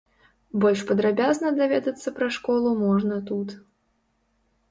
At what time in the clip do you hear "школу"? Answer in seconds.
2.37-2.69